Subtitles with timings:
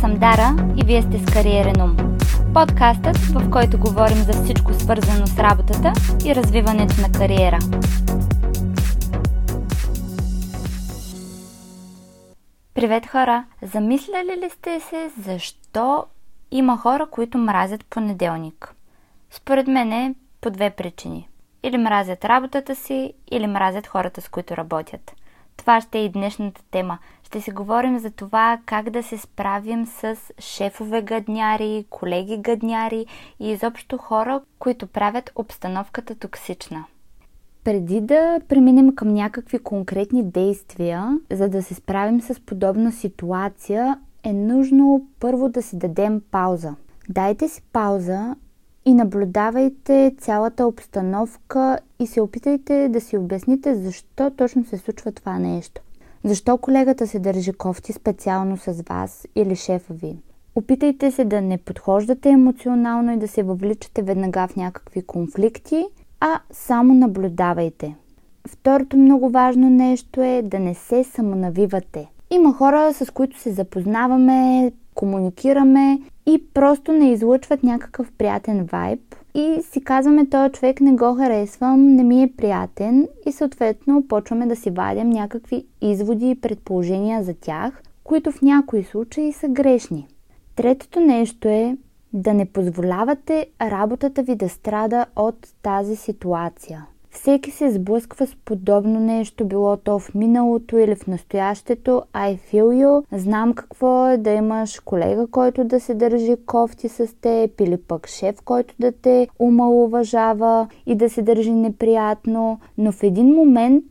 [0.00, 1.96] Съм Дара и вие сте с Кариерен ум.
[2.54, 5.92] Подкастът, в който говорим за всичко свързано с работата
[6.24, 7.58] и развиването на кариера.
[12.74, 13.44] Привет хора!
[13.62, 16.04] Замисляли ли сте се защо
[16.50, 18.74] има хора, които мразят понеделник?
[19.30, 21.28] Според мен е по две причини.
[21.62, 25.12] Или мразят работата си, или мразят хората, с които работят.
[25.56, 26.98] Това ще е и днешната тема.
[27.28, 33.06] Ще си говорим за това как да се справим с шефове гадняри, колеги гадняри
[33.40, 36.84] и изобщо хора, които правят обстановката токсична.
[37.64, 44.32] Преди да преминем към някакви конкретни действия, за да се справим с подобна ситуация, е
[44.32, 46.74] нужно първо да си дадем пауза.
[47.08, 48.36] Дайте си пауза
[48.84, 55.38] и наблюдавайте цялата обстановка и се опитайте да си обясните защо точно се случва това
[55.38, 55.80] нещо.
[56.28, 60.16] Защо колегата се държи кофти специално с вас или шефа ви?
[60.54, 65.84] Опитайте се да не подхождате емоционално и да се въвличате веднага в някакви конфликти,
[66.20, 67.94] а само наблюдавайте.
[68.48, 72.06] Второто много важно нещо е да не се самонавивате.
[72.30, 79.62] Има хора, с които се запознаваме, комуникираме и просто не излъчват някакъв приятен вайб и
[79.62, 84.56] си казваме, този човек не го харесвам, не ми е приятен и съответно почваме да
[84.56, 90.06] си вадим някакви изводи и предположения за тях, които в някои случаи са грешни.
[90.56, 91.76] Третото нещо е
[92.12, 96.86] да не позволявате работата ви да страда от тази ситуация.
[97.20, 102.02] Всеки се сблъсква с подобно нещо, било то в миналото или в настоящето.
[102.12, 103.04] I feel you.
[103.12, 108.08] Знам какво е да имаш колега, който да се държи кофти с теб или пък
[108.08, 112.60] шеф, който да те умалуважава и да се държи неприятно.
[112.78, 113.84] Но в един момент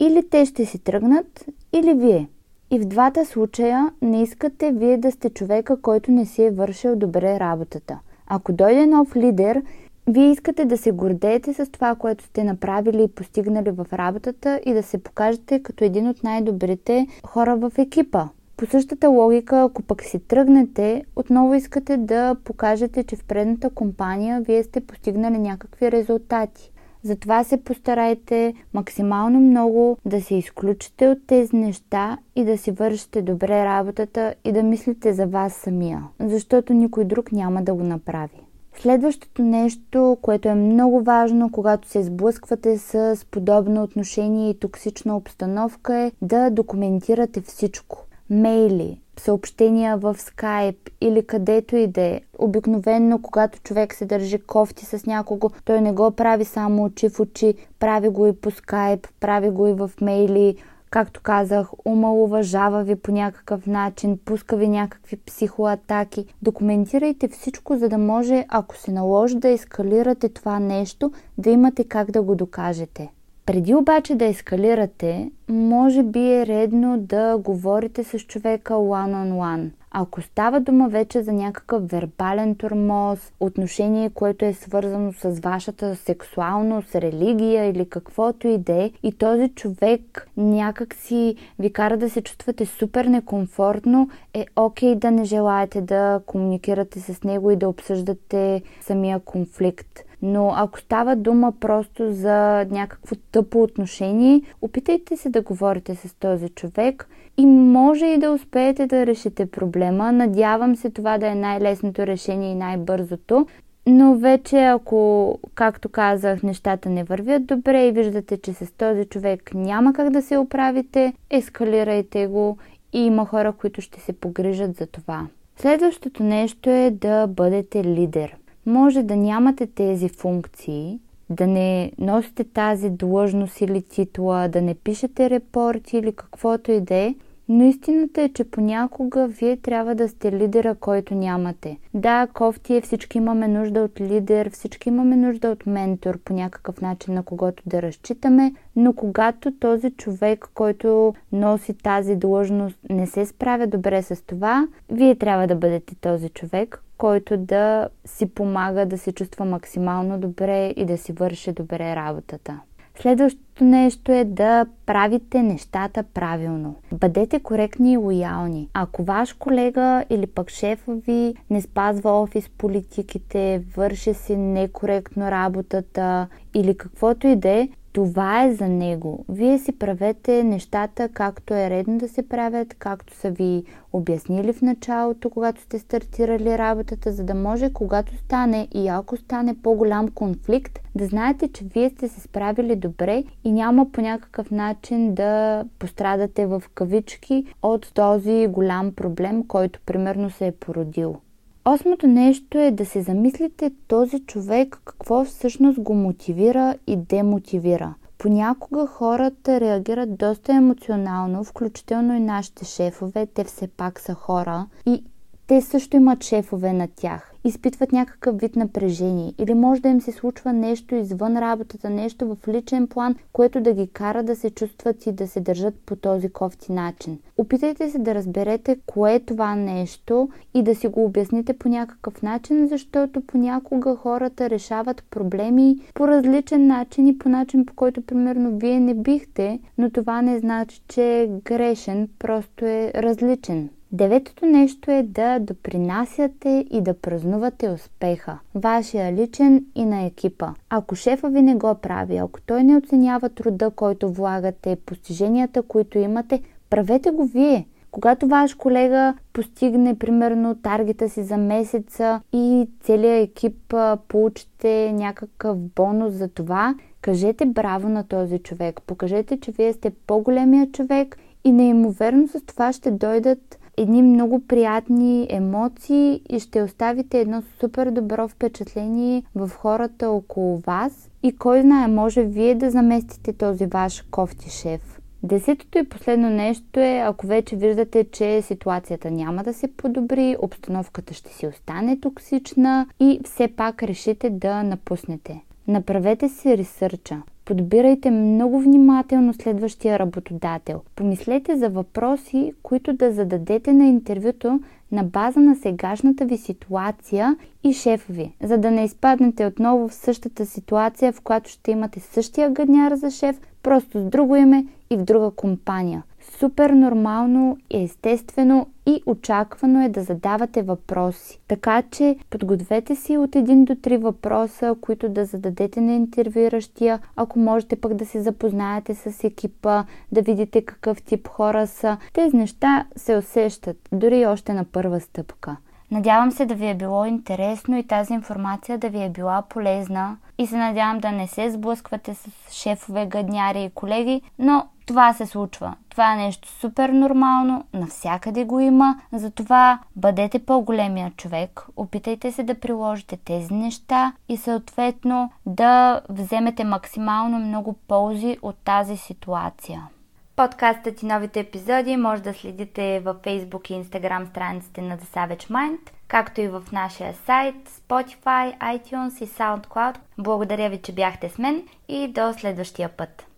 [0.00, 2.28] или те ще си тръгнат, или вие.
[2.70, 6.96] И в двата случая не искате вие да сте човека, който не си е вършил
[6.96, 7.98] добре работата.
[8.26, 9.62] Ако дойде нов лидер
[10.06, 14.74] вие искате да се гордеете с това, което сте направили и постигнали в работата и
[14.74, 18.28] да се покажете като един от най-добрите хора в екипа.
[18.56, 24.40] По същата логика, ако пък си тръгнете, отново искате да покажете, че в предната компания
[24.40, 26.72] вие сте постигнали някакви резултати.
[27.02, 33.22] Затова се постарайте максимално много да се изключите от тези неща и да си вършите
[33.22, 38.40] добре работата и да мислите за вас самия, защото никой друг няма да го направи.
[38.78, 45.96] Следващото нещо, което е много важно, когато се сблъсквате с подобно отношение и токсична обстановка
[45.96, 48.06] е да документирате всичко.
[48.30, 52.20] Мейли, съобщения в скайп или където и да е.
[52.38, 57.20] Обикновенно, когато човек се държи кофти с някого, той не го прави само очи в
[57.20, 60.56] очи, прави го и по скайп, прави го и в мейли,
[60.92, 66.26] както казах, омалуважава ви по някакъв начин, пуска ви някакви психоатаки.
[66.42, 72.10] Документирайте всичко, за да може, ако се наложи да ескалирате това нещо, да имате как
[72.10, 73.10] да го докажете.
[73.46, 79.32] Преди обаче да ескалирате, може би е редно да говорите с човека one-on-one.
[79.32, 79.70] -on -one.
[79.90, 86.94] Ако става дума вече за някакъв вербален тормоз, отношение, което е свързано с вашата сексуалност,
[86.94, 92.22] религия или каквото и да е, и този човек някак си ви кара да се
[92.22, 97.68] чувствате супер некомфортно, е окей okay да не желаете да комуникирате с него и да
[97.68, 100.04] обсъждате самия конфликт.
[100.22, 106.48] Но ако става дума просто за някакво тъпо отношение, опитайте се да говорите с този
[106.48, 110.12] човек и може и да успеете да решите проблема.
[110.12, 113.46] Надявам се това да е най-лесното решение и най-бързото.
[113.86, 119.50] Но вече ако, както казах, нещата не вървят добре и виждате, че с този човек
[119.54, 122.58] няма как да се оправите, ескалирайте го
[122.92, 125.26] и има хора, които ще се погрижат за това.
[125.56, 128.36] Следващото нещо е да бъдете лидер.
[128.66, 131.00] Може да нямате тези функции,
[131.30, 136.94] да не носите тази длъжност или титла, да не пишете репорти или каквото и да
[136.94, 137.14] е,
[137.52, 141.78] но истината е, че понякога вие трябва да сте лидера, който нямате.
[141.94, 146.80] Да, кофти е, всички имаме нужда от лидер, всички имаме нужда от ментор по някакъв
[146.80, 153.26] начин, на когото да разчитаме, но когато този човек, който носи тази длъжност, не се
[153.26, 158.98] справя добре с това, вие трябва да бъдете този човек, който да си помага да
[158.98, 162.60] се чувства максимално добре и да си върши добре работата.
[163.00, 166.74] Следващото нещо е да правите нещата правилно.
[166.92, 168.68] Бъдете коректни и лоялни.
[168.74, 176.28] Ако ваш колега или пък шефа ви не спазва офис политиките, върши си некоректно работата
[176.54, 179.24] или каквото и да е, това е за него.
[179.28, 184.62] Вие си правете нещата както е редно да се правят, както са ви обяснили в
[184.62, 190.78] началото, когато сте стартирали работата, за да може когато стане и ако стане по-голям конфликт,
[190.94, 196.46] да знаете, че вие сте се справили добре и няма по някакъв начин да пострадате
[196.46, 201.16] в кавички от този голям проблем, който примерно се е породил.
[201.64, 207.94] Осмото нещо е да се замислите този човек какво всъщност го мотивира и демотивира.
[208.18, 213.26] Понякога хората реагират доста емоционално, включително и нашите шефове.
[213.26, 215.04] Те все пак са хора и
[215.46, 220.12] те също имат шефове на тях изпитват някакъв вид напрежение или може да им се
[220.12, 225.06] случва нещо извън работата, нещо в личен план, което да ги кара да се чувстват
[225.06, 227.18] и да се държат по този кофти начин.
[227.38, 232.22] Опитайте се да разберете кое е това нещо и да си го обясните по някакъв
[232.22, 238.58] начин, защото понякога хората решават проблеми по различен начин и по начин, по който примерно
[238.58, 243.68] вие не бихте, но това не значи, че е грешен, просто е различен.
[243.94, 248.38] Деветото нещо е да допринасяте и да празнувате успеха.
[248.54, 250.48] Вашия личен и на екипа.
[250.70, 255.98] Ако шефа ви не го прави, ако той не оценява труда, който влагате, постиженията, които
[255.98, 257.66] имате, правете го вие.
[257.90, 263.74] Когато ваш колега постигне примерно таргета си за месеца и целият екип
[264.08, 268.80] получите някакъв бонус за това, кажете браво на този човек.
[268.86, 275.26] Покажете, че вие сте по-големия човек и неимоверно с това ще дойдат едни много приятни
[275.30, 281.88] емоции и ще оставите едно супер добро впечатление в хората около вас и кой знае,
[281.88, 285.00] може вие да заместите този ваш кофти шеф.
[285.22, 291.14] Десетото и последно нещо е, ако вече виждате, че ситуацията няма да се подобри, обстановката
[291.14, 295.40] ще си остане токсична и все пак решите да напуснете.
[295.68, 297.22] Направете си ресърча.
[297.44, 300.80] Подбирайте много внимателно следващия работодател.
[300.96, 304.60] Помислете за въпроси, които да зададете на интервюто
[304.92, 309.94] на база на сегашната ви ситуация и шефа ви, за да не изпаднете отново в
[309.94, 314.96] същата ситуация, в която ще имате същия гъдняр за шеф, просто с друго име и
[314.96, 321.40] в друга компания супер нормално, естествено и очаквано е да задавате въпроси.
[321.48, 327.38] Така че подгответе си от един до три въпроса, които да зададете на интервюиращия, ако
[327.38, 331.96] можете пък да се запознаете с екипа, да видите какъв тип хора са.
[332.12, 335.56] Тези неща се усещат, дори още на първа стъпка.
[335.90, 340.16] Надявам се да ви е било интересно и тази информация да ви е била полезна
[340.38, 345.26] и се надявам да не се сблъсквате с шефове, гъдняри и колеги, но това се
[345.26, 345.74] случва.
[345.88, 352.60] Това е нещо супер нормално, навсякъде го има, затова бъдете по-големия човек, опитайте се да
[352.60, 359.88] приложите тези неща и съответно да вземете максимално много ползи от тази ситуация.
[360.36, 365.50] Подкастът и новите епизоди може да следите във Facebook и Instagram страниците на The Savage
[365.50, 369.96] Mind, както и в нашия сайт, Spotify, iTunes и SoundCloud.
[370.18, 373.31] Благодаря ви, че бяхте с мен и до следващия път!